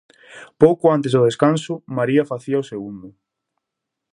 [0.61, 3.07] Pouco antes do descanso, María facía o segundo.